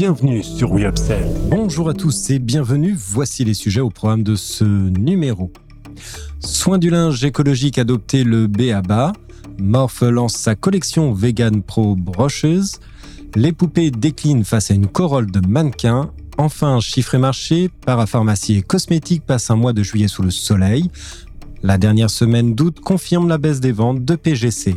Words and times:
bienvenue 0.00 0.42
sur 0.42 0.72
We 0.72 0.86
Bonjour 1.50 1.90
à 1.90 1.92
tous 1.92 2.30
et 2.30 2.38
bienvenue, 2.38 2.96
voici 2.96 3.44
les 3.44 3.52
sujets 3.52 3.82
au 3.82 3.90
programme 3.90 4.22
de 4.22 4.34
ce 4.34 4.64
numéro. 4.64 5.52
Soin 6.38 6.78
du 6.78 6.88
linge 6.88 7.22
écologique 7.22 7.76
adopté 7.76 8.24
le 8.24 8.46
BABA, 8.46 9.12
Morph 9.58 10.00
lance 10.00 10.36
sa 10.36 10.54
collection 10.54 11.12
Vegan 11.12 11.62
Pro 11.62 11.96
Brushes, 11.96 12.80
les 13.34 13.52
poupées 13.52 13.90
déclinent 13.90 14.46
face 14.46 14.70
à 14.70 14.74
une 14.74 14.86
corolle 14.86 15.30
de 15.30 15.46
mannequins, 15.46 16.10
enfin 16.38 16.80
chiffre 16.80 17.16
et 17.16 17.18
marché, 17.18 17.68
parapharmacie 17.84 18.56
et 18.56 18.62
cosmétiques 18.62 19.26
passent 19.26 19.50
un 19.50 19.56
mois 19.56 19.74
de 19.74 19.82
juillet 19.82 20.08
sous 20.08 20.22
le 20.22 20.30
soleil, 20.30 20.90
la 21.62 21.76
dernière 21.76 22.08
semaine 22.08 22.54
d'août 22.54 22.80
confirme 22.80 23.28
la 23.28 23.36
baisse 23.36 23.60
des 23.60 23.72
ventes 23.72 24.02
de 24.02 24.14
PGC. 24.14 24.76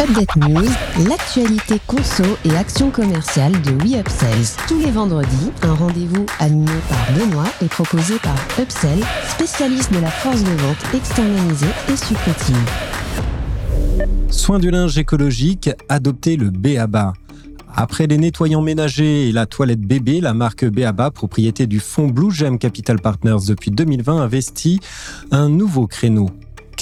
Update 0.00 0.34
News, 0.36 0.70
l'actualité 1.10 1.78
conso 1.86 2.24
et 2.46 2.56
action 2.56 2.90
commerciale 2.90 3.52
de 3.60 3.72
WeUpsells. 3.72 4.56
Tous 4.66 4.78
les 4.78 4.90
vendredis, 4.90 5.50
un 5.60 5.74
rendez-vous 5.74 6.24
animé 6.38 6.72
par 6.88 7.12
Benoît 7.12 7.48
et 7.60 7.66
proposé 7.66 8.14
par 8.22 8.34
Upsell, 8.58 9.00
spécialiste 9.28 9.92
de 9.92 9.98
la 9.98 10.10
force 10.10 10.42
de 10.42 10.52
vente 10.52 10.94
externalisée 10.94 11.66
et 11.92 11.96
supplétive. 11.96 12.56
Soin 14.30 14.58
du 14.58 14.70
linge 14.70 14.96
écologique, 14.96 15.68
adoptez 15.90 16.36
le 16.36 16.48
BABA. 16.48 17.12
Après 17.76 18.06
les 18.06 18.16
nettoyants 18.16 18.62
ménagers 18.62 19.28
et 19.28 19.32
la 19.32 19.44
toilette 19.44 19.82
bébé, 19.82 20.22
la 20.22 20.32
marque 20.32 20.64
BABA, 20.64 21.10
propriété 21.10 21.66
du 21.66 21.78
fonds 21.78 22.08
Blue 22.08 22.30
Gem 22.30 22.58
Capital 22.58 23.00
Partners 23.00 23.46
depuis 23.46 23.70
2020, 23.70 24.22
investit 24.22 24.80
un 25.30 25.50
nouveau 25.50 25.86
créneau 25.86 26.30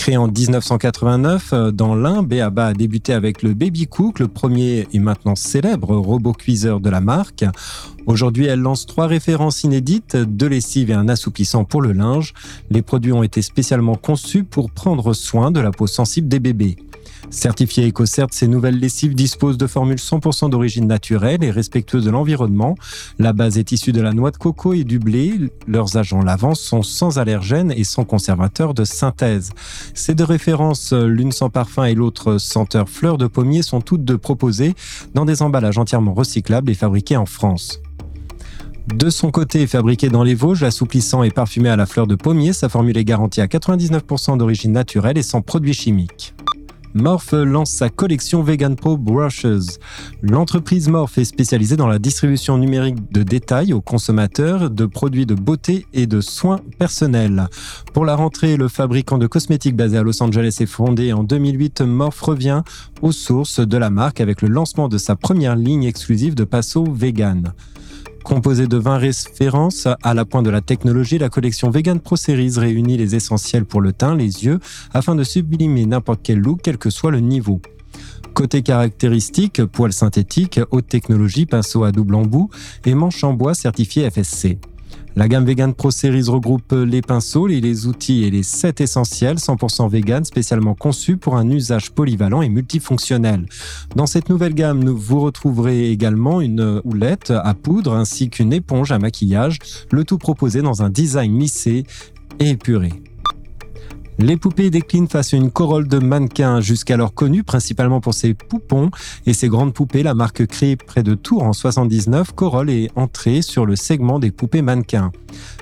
Créé 0.08 0.16
en 0.16 0.28
1989 0.28 1.52
euh, 1.52 1.70
dans 1.70 1.94
l'Ain, 1.94 2.22
Béaba 2.22 2.68
a 2.68 2.72
débuté 2.72 3.12
avec 3.12 3.42
le 3.42 3.52
Baby 3.52 3.86
Cook, 3.86 4.20
le 4.20 4.26
premier 4.26 4.88
et 4.94 5.00
maintenant 5.00 5.34
célèbre 5.34 5.94
robot 5.96 6.32
cuiseur 6.32 6.80
de 6.80 6.88
la 6.88 7.02
marque. 7.02 7.44
Aujourd'hui, 8.06 8.46
elle 8.46 8.60
lance 8.60 8.86
trois 8.86 9.06
références 9.06 9.64
inédites, 9.64 10.16
de 10.16 10.46
lessive 10.46 10.88
et 10.88 10.94
un 10.94 11.10
assouplissant 11.10 11.64
pour 11.64 11.82
le 11.82 11.92
linge. 11.92 12.32
Les 12.70 12.80
produits 12.80 13.12
ont 13.12 13.22
été 13.22 13.42
spécialement 13.42 13.96
conçus 13.96 14.44
pour 14.44 14.70
prendre 14.70 15.12
soin 15.12 15.50
de 15.50 15.60
la 15.60 15.72
peau 15.72 15.86
sensible 15.86 16.26
des 16.26 16.40
bébés. 16.40 16.78
Certifiées 17.30 17.88
EcoCert, 17.88 18.28
ces 18.30 18.48
nouvelles 18.48 18.78
lessives 18.78 19.14
disposent 19.14 19.58
de 19.58 19.66
formules 19.66 19.98
100% 19.98 20.50
d'origine 20.50 20.86
naturelle 20.86 21.44
et 21.44 21.50
respectueuses 21.50 22.04
de 22.04 22.10
l'environnement. 22.10 22.74
La 23.18 23.32
base 23.32 23.58
est 23.58 23.70
issue 23.72 23.92
de 23.92 24.00
la 24.00 24.12
noix 24.12 24.30
de 24.30 24.38
coco 24.38 24.72
et 24.72 24.84
du 24.84 24.98
blé. 24.98 25.34
Leurs 25.66 25.96
agents 25.96 26.22
lavants 26.22 26.54
sont 26.54 26.82
sans 26.82 27.18
allergènes 27.18 27.72
et 27.72 27.84
sans 27.84 28.04
conservateur 28.04 28.72
de 28.72 28.84
synthèse. 28.84 29.50
Ces 29.94 30.14
deux 30.14 30.24
références, 30.24 30.92
l'une 30.92 31.32
sans 31.32 31.50
parfum 31.50 31.84
et 31.84 31.94
l'autre 31.94 32.38
senteur 32.38 32.88
fleur 32.88 33.18
de 33.18 33.26
pommier, 33.26 33.62
sont 33.62 33.80
toutes 33.80 34.04
deux 34.04 34.18
proposées 34.18 34.74
dans 35.14 35.26
des 35.26 35.42
emballages 35.42 35.78
entièrement 35.78 36.14
recyclables 36.14 36.70
et 36.70 36.74
fabriqués 36.74 37.16
en 37.16 37.26
France. 37.26 37.80
De 38.94 39.10
son 39.10 39.30
côté, 39.30 39.66
fabriqué 39.66 40.08
dans 40.08 40.22
les 40.22 40.34
Vosges, 40.34 40.62
l'assouplissant 40.62 41.22
est 41.22 41.30
parfumé 41.30 41.68
à 41.68 41.76
la 41.76 41.84
fleur 41.84 42.06
de 42.06 42.14
pommier. 42.14 42.54
Sa 42.54 42.70
formule 42.70 42.96
est 42.96 43.04
garantie 43.04 43.42
à 43.42 43.46
99% 43.46 44.38
d'origine 44.38 44.72
naturelle 44.72 45.18
et 45.18 45.22
sans 45.22 45.42
produits 45.42 45.74
chimiques. 45.74 46.34
Morph 46.94 47.32
lance 47.32 47.70
sa 47.70 47.90
collection 47.90 48.42
Vegan 48.42 48.74
Pro 48.74 48.96
Brushes. 48.96 49.78
L'entreprise 50.22 50.88
Morph 50.88 51.18
est 51.18 51.24
spécialisée 51.24 51.76
dans 51.76 51.86
la 51.86 51.98
distribution 51.98 52.58
numérique 52.58 53.12
de 53.12 53.22
détails 53.22 53.72
aux 53.72 53.80
consommateurs 53.80 54.70
de 54.70 54.86
produits 54.86 55.26
de 55.26 55.34
beauté 55.34 55.86
et 55.92 56.06
de 56.06 56.20
soins 56.20 56.60
personnels. 56.78 57.48
Pour 57.92 58.04
la 58.04 58.14
rentrée, 58.14 58.56
le 58.56 58.68
fabricant 58.68 59.18
de 59.18 59.26
cosmétiques 59.26 59.76
basé 59.76 59.98
à 59.98 60.02
Los 60.02 60.22
Angeles 60.22 60.56
est 60.60 60.66
fondé 60.66 61.12
en 61.12 61.24
2008. 61.24 61.82
Morph 61.82 62.20
revient 62.20 62.62
aux 63.02 63.12
sources 63.12 63.60
de 63.60 63.76
la 63.76 63.90
marque 63.90 64.20
avec 64.20 64.42
le 64.42 64.48
lancement 64.48 64.88
de 64.88 64.98
sa 64.98 65.16
première 65.16 65.56
ligne 65.56 65.84
exclusive 65.84 66.34
de 66.34 66.44
Passo 66.44 66.84
Vegan. 66.90 67.52
Composée 68.28 68.66
de 68.66 68.76
20 68.76 68.98
références 68.98 69.88
à 70.02 70.12
la 70.12 70.26
pointe 70.26 70.44
de 70.44 70.50
la 70.50 70.60
technologie, 70.60 71.16
la 71.16 71.30
collection 71.30 71.70
Vegan 71.70 71.98
Pro 71.98 72.14
Series 72.14 72.58
réunit 72.58 72.98
les 72.98 73.14
essentiels 73.14 73.64
pour 73.64 73.80
le 73.80 73.94
teint, 73.94 74.14
les 74.14 74.44
yeux, 74.44 74.60
afin 74.92 75.14
de 75.14 75.24
sublimer 75.24 75.86
n'importe 75.86 76.20
quel 76.22 76.38
look, 76.38 76.60
quel 76.62 76.76
que 76.76 76.90
soit 76.90 77.10
le 77.10 77.20
niveau. 77.20 77.62
Côté 78.34 78.60
caractéristiques, 78.60 79.64
poils 79.64 79.94
synthétiques, 79.94 80.60
haute 80.70 80.88
technologie, 80.88 81.46
pinceau 81.46 81.84
à 81.84 81.90
double 81.90 82.16
embout 82.16 82.50
et 82.84 82.94
manche 82.94 83.24
en 83.24 83.32
bois 83.32 83.54
certifié 83.54 84.10
FSC. 84.10 84.58
La 85.16 85.26
gamme 85.26 85.44
Vegan 85.44 85.74
Pro 85.74 85.90
Series 85.90 86.28
regroupe 86.28 86.72
les 86.72 87.02
pinceaux, 87.02 87.46
les 87.46 87.86
outils 87.86 88.24
et 88.24 88.30
les 88.30 88.42
sets 88.42 88.74
essentiels 88.78 89.36
100% 89.36 89.90
vegan 89.90 90.24
spécialement 90.24 90.74
conçus 90.74 91.16
pour 91.16 91.36
un 91.36 91.48
usage 91.50 91.90
polyvalent 91.90 92.42
et 92.42 92.48
multifonctionnel. 92.48 93.46
Dans 93.96 94.06
cette 94.06 94.28
nouvelle 94.28 94.54
gamme, 94.54 94.88
vous 94.88 95.20
retrouverez 95.20 95.90
également 95.90 96.40
une 96.40 96.80
houlette 96.84 97.30
à 97.30 97.54
poudre 97.54 97.94
ainsi 97.94 98.30
qu'une 98.30 98.52
éponge 98.52 98.92
à 98.92 98.98
maquillage, 98.98 99.58
le 99.90 100.04
tout 100.04 100.18
proposé 100.18 100.62
dans 100.62 100.82
un 100.82 100.90
design 100.90 101.38
lissé 101.38 101.84
et 102.38 102.50
épuré. 102.50 102.92
Les 104.20 104.36
poupées 104.36 104.68
déclinent 104.68 105.06
face 105.06 105.32
à 105.32 105.36
une 105.36 105.52
corolle 105.52 105.86
de 105.86 105.98
mannequins 105.98 106.60
jusqu'alors 106.60 107.14
connue 107.14 107.44
principalement 107.44 108.00
pour 108.00 108.14
ses 108.14 108.34
poupons 108.34 108.90
et 109.26 109.32
ses 109.32 109.48
grandes 109.48 109.72
poupées. 109.72 110.02
La 110.02 110.14
marque 110.14 110.44
créée 110.46 110.74
près 110.74 111.04
de 111.04 111.14
Tours 111.14 111.44
en 111.44 111.52
79, 111.52 112.32
Corolle 112.32 112.68
est 112.68 112.90
entrée 112.96 113.42
sur 113.42 113.64
le 113.64 113.76
segment 113.76 114.18
des 114.18 114.32
poupées 114.32 114.60
mannequins. 114.60 115.12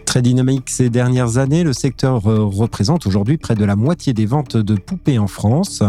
Très 0.06 0.22
dynamique 0.22 0.70
ces 0.70 0.88
dernières 0.88 1.36
années, 1.36 1.64
le 1.64 1.74
secteur 1.74 2.26
euh, 2.26 2.44
représente 2.44 3.06
aujourd'hui 3.06 3.36
près 3.36 3.56
de 3.56 3.64
la 3.64 3.76
moitié 3.76 4.14
des 4.14 4.24
ventes 4.24 4.56
de 4.56 4.74
poupées 4.74 5.18
en 5.18 5.26
France. 5.26 5.82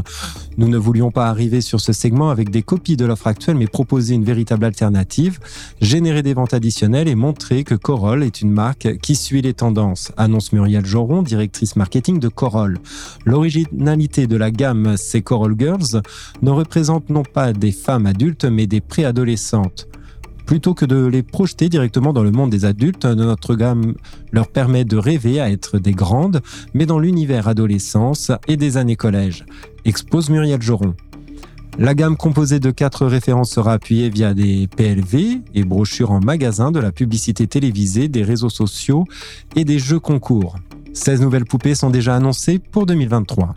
Nous 0.57 0.67
ne 0.67 0.77
voulions 0.77 1.11
pas 1.11 1.29
arriver 1.29 1.61
sur 1.61 1.79
ce 1.79 1.93
segment 1.93 2.29
avec 2.29 2.49
des 2.49 2.63
copies 2.63 2.97
de 2.97 3.05
l'offre 3.05 3.27
actuelle, 3.27 3.55
mais 3.55 3.67
proposer 3.67 4.15
une 4.15 4.25
véritable 4.25 4.65
alternative, 4.65 5.39
générer 5.79 6.23
des 6.23 6.33
ventes 6.33 6.53
additionnelles 6.53 7.07
et 7.07 7.15
montrer 7.15 7.63
que 7.63 7.75
Corolle 7.75 8.23
est 8.23 8.41
une 8.41 8.51
marque 8.51 8.97
qui 8.97 9.15
suit 9.15 9.41
les 9.41 9.53
tendances, 9.53 10.11
annonce 10.17 10.51
Muriel 10.51 10.85
Joron, 10.85 11.21
directrice 11.21 11.77
marketing 11.77 12.19
de 12.19 12.27
Corolle. 12.27 12.56
L'originalité 13.25 14.27
de 14.27 14.37
la 14.37 14.51
gamme 14.51 14.95
ces 14.97 15.21
Corolle 15.21 15.55
Girls 15.57 16.01
ne 16.41 16.51
représente 16.51 17.09
non 17.09 17.23
pas 17.23 17.53
des 17.53 17.71
femmes 17.71 18.05
adultes, 18.05 18.45
mais 18.45 18.67
des 18.67 18.81
préadolescentes. 18.81 19.87
Plutôt 20.45 20.73
que 20.73 20.85
de 20.85 21.05
les 21.05 21.23
projeter 21.23 21.67
directement 21.67 22.13
dans 22.13 22.23
le 22.23 22.31
monde 22.31 22.49
des 22.49 22.63
adultes, 22.63 23.03
notre 23.03 23.55
gamme 23.55 23.95
leur 24.31 24.47
permet 24.47 24.85
de 24.85 24.95
rêver 24.95 25.41
à 25.41 25.51
être 25.51 25.77
des 25.77 25.91
grandes, 25.91 26.41
mais 26.73 26.85
dans 26.85 26.99
l'univers 26.99 27.49
adolescence 27.49 28.31
et 28.47 28.55
des 28.55 28.77
années 28.77 28.95
collège, 28.95 29.45
expose 29.83 30.29
Muriel 30.29 30.61
Joron. 30.61 30.95
La 31.79 31.93
gamme 31.93 32.17
composée 32.17 32.59
de 32.59 32.71
quatre 32.71 33.05
références 33.05 33.51
sera 33.51 33.73
appuyée 33.73 34.09
via 34.09 34.33
des 34.33 34.67
PLV 34.67 35.41
et 35.53 35.63
brochures 35.63 36.11
en 36.11 36.21
magasin, 36.21 36.71
de 36.71 36.79
la 36.79 36.91
publicité 36.91 37.45
télévisée, 37.45 38.07
des 38.07 38.23
réseaux 38.23 38.49
sociaux 38.49 39.03
et 39.55 39.63
des 39.65 39.77
jeux 39.77 39.99
concours. 39.99 40.55
16 40.97 41.21
nouvelles 41.21 41.45
poupées 41.45 41.75
sont 41.75 41.89
déjà 41.89 42.15
annoncées 42.15 42.59
pour 42.59 42.85
2023. 42.85 43.53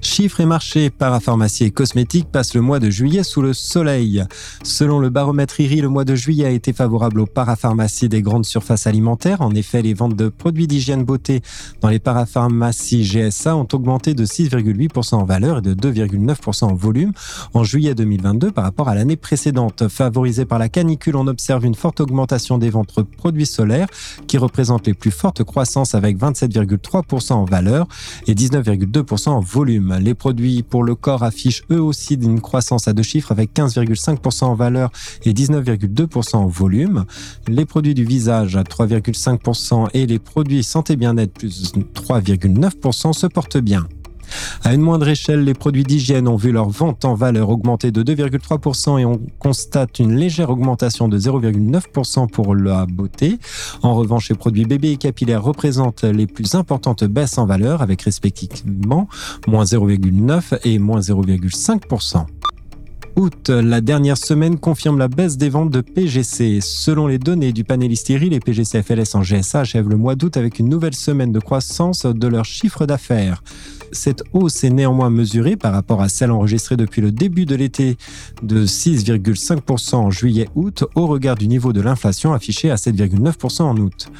Chiffres 0.00 0.40
et 0.40 0.46
marchés 0.46 0.90
parapharmacie 0.90 1.64
et 1.64 1.70
cosmétiques 1.70 2.30
passent 2.30 2.54
le 2.54 2.60
mois 2.60 2.78
de 2.78 2.90
juillet 2.90 3.22
sous 3.22 3.42
le 3.42 3.52
soleil. 3.52 4.24
Selon 4.62 5.00
le 5.00 5.10
baromètre 5.10 5.60
IRI, 5.60 5.80
le 5.80 5.88
mois 5.88 6.04
de 6.04 6.14
juillet 6.14 6.46
a 6.46 6.50
été 6.50 6.72
favorable 6.72 7.20
aux 7.20 7.26
parapharmacies 7.26 8.08
des 8.08 8.22
grandes 8.22 8.46
surfaces 8.46 8.86
alimentaires. 8.86 9.40
En 9.40 9.54
effet, 9.54 9.82
les 9.82 9.94
ventes 9.94 10.16
de 10.16 10.28
produits 10.28 10.66
d'hygiène 10.66 11.04
beauté 11.04 11.42
dans 11.80 11.88
les 11.88 11.98
parapharmacies 11.98 13.02
GSA 13.02 13.56
ont 13.56 13.66
augmenté 13.72 14.14
de 14.14 14.24
6,8% 14.24 15.14
en 15.14 15.24
valeur 15.24 15.58
et 15.58 15.62
de 15.62 15.74
2,9% 15.74 16.64
en 16.64 16.74
volume 16.74 17.12
en 17.54 17.64
juillet 17.64 17.94
2022 17.94 18.50
par 18.52 18.64
rapport 18.64 18.88
à 18.88 18.94
l'année 18.94 19.16
précédente. 19.16 19.88
Favorisée 19.88 20.44
par 20.44 20.58
la 20.58 20.68
canicule, 20.68 21.16
on 21.16 21.26
observe 21.26 21.64
une 21.64 21.74
forte 21.74 22.00
augmentation 22.00 22.58
des 22.58 22.70
ventes 22.70 22.96
de 22.96 23.02
produits 23.02 23.46
solaires 23.46 23.88
qui 24.26 24.38
représentent 24.38 24.86
les 24.86 24.94
plus 24.94 25.10
fortes 25.10 25.44
croissances 25.44 25.94
avec 25.94 26.18
27,3% 26.18 27.32
en 27.32 27.44
valeur 27.44 27.86
et 28.26 28.34
19,2% 28.34 29.30
en 29.30 29.40
volume. 29.40 29.87
Les 30.00 30.14
produits 30.14 30.62
pour 30.62 30.84
le 30.84 30.94
corps 30.94 31.22
affichent 31.22 31.62
eux 31.70 31.80
aussi 31.80 32.14
une 32.14 32.40
croissance 32.40 32.88
à 32.88 32.92
deux 32.92 33.02
chiffres 33.02 33.32
avec 33.32 33.54
15,5% 33.54 34.44
en 34.44 34.54
valeur 34.54 34.90
et 35.24 35.32
19,2% 35.32 36.36
en 36.36 36.46
volume. 36.46 37.04
Les 37.46 37.64
produits 37.64 37.94
du 37.94 38.04
visage 38.04 38.56
à 38.56 38.62
3,5% 38.62 39.88
et 39.94 40.06
les 40.06 40.18
produits 40.18 40.62
santé 40.62 40.96
bien-être 40.96 41.32
plus 41.32 41.72
3,9% 41.94 43.12
se 43.12 43.26
portent 43.26 43.58
bien. 43.58 43.86
À 44.64 44.74
une 44.74 44.80
moindre 44.80 45.08
échelle, 45.08 45.44
les 45.44 45.54
produits 45.54 45.84
d'hygiène 45.84 46.28
ont 46.28 46.36
vu 46.36 46.52
leur 46.52 46.68
vente 46.68 47.04
en 47.04 47.14
valeur 47.14 47.50
augmenter 47.50 47.90
de 47.90 48.02
2,3% 48.02 48.98
et 48.98 49.04
on 49.04 49.20
constate 49.38 49.98
une 49.98 50.14
légère 50.14 50.50
augmentation 50.50 51.08
de 51.08 51.18
0,9% 51.18 52.28
pour 52.28 52.54
la 52.54 52.86
beauté. 52.86 53.38
En 53.82 53.94
revanche, 53.94 54.28
les 54.28 54.36
produits 54.36 54.64
bébés 54.64 54.92
et 54.92 54.96
capillaires 54.96 55.42
représentent 55.42 56.04
les 56.04 56.26
plus 56.26 56.54
importantes 56.54 57.04
baisses 57.04 57.38
en 57.38 57.46
valeur 57.46 57.82
avec 57.82 58.02
respectivement 58.02 59.08
moins 59.46 59.64
0,9 59.64 60.58
et 60.64 60.78
moins 60.78 61.00
0,5% 61.00 62.26
août, 63.18 63.50
la 63.50 63.80
dernière 63.80 64.16
semaine 64.16 64.58
confirme 64.58 64.98
la 64.98 65.08
baisse 65.08 65.36
des 65.36 65.48
ventes 65.48 65.70
de 65.70 65.80
PGC. 65.80 66.60
Selon 66.60 67.08
les 67.08 67.18
données 67.18 67.52
du 67.52 67.64
panel 67.64 67.90
Hystérie, 67.90 68.30
les 68.30 68.38
PGC 68.38 68.82
FLS 68.82 69.14
en 69.14 69.22
GSA 69.22 69.60
achèvent 69.60 69.88
le 69.88 69.96
mois 69.96 70.14
d'août 70.14 70.36
avec 70.36 70.58
une 70.58 70.68
nouvelle 70.68 70.94
semaine 70.94 71.32
de 71.32 71.40
croissance 71.40 72.06
de 72.06 72.28
leur 72.28 72.44
chiffre 72.44 72.86
d'affaires. 72.86 73.42
Cette 73.90 74.22
hausse 74.32 74.62
est 74.62 74.70
néanmoins 74.70 75.10
mesurée 75.10 75.56
par 75.56 75.72
rapport 75.72 76.00
à 76.00 76.08
celle 76.08 76.30
enregistrée 76.30 76.76
depuis 76.76 77.02
le 77.02 77.10
début 77.10 77.44
de 77.44 77.56
l'été 77.56 77.96
de 78.42 78.64
6,5% 78.64 79.96
en 79.96 80.10
juillet-août 80.10 80.84
au 80.94 81.06
regard 81.06 81.36
du 81.36 81.48
niveau 81.48 81.72
de 81.72 81.80
l'inflation 81.80 82.32
affiché 82.32 82.70
à 82.70 82.76
7,9% 82.76 83.62
en 83.62 83.76
août. 83.78 84.10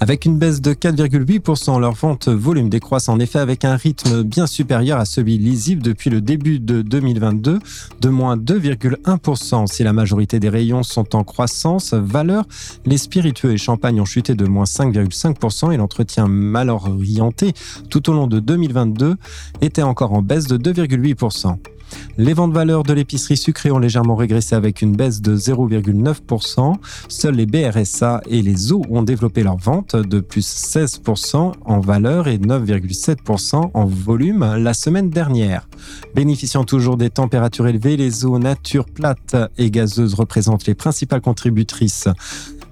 Avec 0.00 0.24
une 0.24 0.38
baisse 0.38 0.60
de 0.60 0.72
4,8%, 0.72 1.80
leur 1.80 1.92
vente 1.92 2.28
volume 2.28 2.68
décroissent 2.68 3.08
en 3.08 3.18
effet 3.18 3.38
avec 3.38 3.64
un 3.64 3.76
rythme 3.76 4.22
bien 4.22 4.46
supérieur 4.46 4.98
à 4.98 5.04
celui 5.04 5.38
lisible 5.38 5.82
depuis 5.82 6.10
le 6.10 6.20
début 6.20 6.58
de 6.60 6.82
2022 6.82 7.58
de 8.00 8.08
moins 8.08 8.36
2,1%. 8.36 9.66
Si 9.66 9.82
la 9.82 9.92
majorité 9.92 10.40
des 10.40 10.48
rayons 10.48 10.82
sont 10.82 11.16
en 11.16 11.24
croissance, 11.24 11.94
valeur, 11.94 12.44
les 12.84 12.98
spiritueux 12.98 13.52
et 13.52 13.56
champagne 13.56 14.00
ont 14.00 14.04
chuté 14.04 14.34
de 14.34 14.46
moins 14.46 14.64
5,5% 14.64 15.72
et 15.72 15.76
l'entretien 15.76 16.26
mal 16.26 16.70
orienté 16.70 17.52
tout 17.88 18.10
au 18.10 18.12
long 18.12 18.26
de 18.26 18.40
2022 18.40 19.16
était 19.62 19.82
encore 19.82 20.12
en 20.12 20.22
baisse 20.22 20.46
de 20.46 20.58
2,8%. 20.58 21.56
Les 22.16 22.32
ventes 22.32 22.52
valeurs 22.52 22.82
de 22.82 22.92
l'épicerie 22.92 23.36
sucrée 23.36 23.70
ont 23.70 23.78
légèrement 23.78 24.16
régressé 24.16 24.54
avec 24.54 24.82
une 24.82 24.94
baisse 24.94 25.20
de 25.20 25.36
0,9%. 25.36 26.74
Seuls 27.08 27.34
les 27.34 27.46
BRSA 27.46 28.20
et 28.28 28.42
les 28.42 28.72
eaux 28.72 28.82
ont 28.90 29.02
développé 29.02 29.42
leurs 29.42 29.56
ventes 29.56 29.96
de 29.96 30.20
plus 30.20 30.46
16% 30.46 31.52
en 31.64 31.80
valeur 31.80 32.28
et 32.28 32.38
9,7% 32.38 33.70
en 33.74 33.84
volume 33.84 34.56
la 34.58 34.74
semaine 34.74 35.10
dernière. 35.10 35.66
Bénéficiant 36.14 36.64
toujours 36.64 36.96
des 36.96 37.10
températures 37.10 37.66
élevées, 37.66 37.96
les 37.96 38.24
eaux 38.24 38.38
nature 38.38 38.86
plates 38.86 39.36
et 39.58 39.70
gazeuses 39.70 40.14
représentent 40.14 40.66
les 40.66 40.74
principales 40.74 41.20
contributrices 41.20 42.08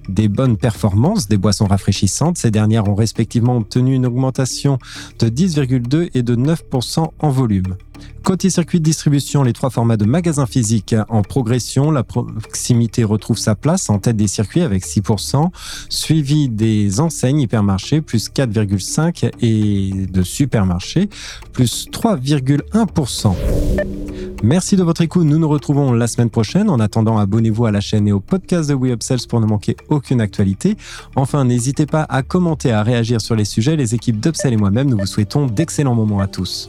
des 0.08 0.28
bonnes 0.28 0.56
performances 0.56 1.28
des 1.28 1.36
boissons 1.36 1.66
rafraîchissantes. 1.66 2.38
Ces 2.38 2.50
dernières 2.50 2.88
ont 2.88 2.94
respectivement 2.94 3.56
obtenu 3.56 3.94
une 3.94 4.06
augmentation 4.06 4.78
de 5.18 5.28
10,2 5.28 6.10
et 6.14 6.22
de 6.22 6.36
9% 6.36 7.08
en 7.18 7.30
volume. 7.30 7.76
Côté 8.24 8.50
circuit 8.50 8.78
de 8.78 8.84
distribution, 8.84 9.42
les 9.42 9.52
trois 9.52 9.70
formats 9.70 9.96
de 9.96 10.04
magasins 10.04 10.46
physiques 10.46 10.94
en 11.08 11.22
progression, 11.22 11.90
la 11.90 12.04
proximité 12.04 13.02
retrouve 13.02 13.36
sa 13.36 13.56
place 13.56 13.90
en 13.90 13.98
tête 13.98 14.16
des 14.16 14.28
circuits 14.28 14.62
avec 14.62 14.86
6%, 14.86 15.50
suivi 15.88 16.48
des 16.48 17.00
enseignes 17.00 17.40
hypermarchés 17.40 18.00
plus 18.00 18.30
4,5% 18.30 19.32
et 19.40 20.06
de 20.06 20.22
supermarchés 20.22 21.08
plus 21.52 21.88
3,1%. 21.90 23.01
Merci 24.43 24.75
de 24.75 24.82
votre 24.82 25.02
écoute. 25.02 25.25
Nous 25.25 25.38
nous 25.38 25.49
retrouvons 25.49 25.93
la 25.93 26.08
semaine 26.08 26.28
prochaine. 26.28 26.69
En 26.69 26.81
attendant, 26.81 27.16
abonnez-vous 27.16 27.64
à 27.66 27.70
la 27.70 27.81
chaîne 27.81 28.08
et 28.08 28.12
au 28.12 28.19
podcast 28.19 28.69
de 28.69 28.75
WeUpsells 28.75 29.28
pour 29.28 29.40
ne 29.40 29.46
manquer 29.46 29.76
aucune 29.88 30.20
actualité. 30.20 30.76
Enfin, 31.14 31.44
n'hésitez 31.44 31.87
pas 31.87 32.02
à 32.08 32.22
commenter, 32.22 32.72
à 32.72 32.82
réagir 32.82 33.20
sur 33.20 33.37
les 33.37 33.44
sujets. 33.44 33.76
Les 33.76 33.94
équipes 33.94 34.19
d'Upsell 34.19 34.52
et 34.52 34.56
moi-même, 34.56 34.90
nous 34.90 34.99
vous 34.99 35.06
souhaitons 35.06 35.46
d'excellents 35.46 35.94
moments 35.94 36.19
à 36.19 36.26
tous. 36.26 36.69